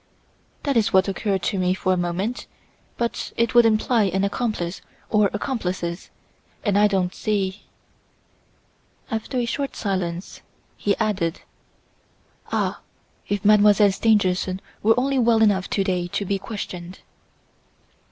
"That 0.63 0.75
is 0.77 0.91
what 0.91 1.07
occurred 1.07 1.43
to 1.43 1.59
me 1.59 1.75
for 1.75 1.93
a 1.93 1.95
moment; 1.95 2.47
but 2.97 3.31
it 3.37 3.53
would 3.53 3.67
imply 3.67 4.05
an 4.05 4.23
accomplice 4.23 4.81
or 5.11 5.29
accomplices, 5.31 6.09
and 6.63 6.75
I 6.75 6.87
don't 6.87 7.13
see" 7.13 7.65
After 9.11 9.37
a 9.37 9.45
short 9.45 9.75
silence 9.75 10.41
he 10.75 10.97
added: 10.97 11.41
"Ah 12.51 12.79
if 13.29 13.45
Mademoiselle 13.45 13.91
Stangerson 13.91 14.59
were 14.81 14.99
only 14.99 15.19
well 15.19 15.43
enough 15.43 15.69
to 15.69 15.83
day 15.83 16.07
to 16.07 16.25
be 16.25 16.39
questioned!" 16.39 17.01